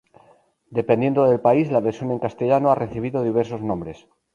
[0.79, 4.07] Dependiendo del país, la versión en castellano ha recibido diversos nombres.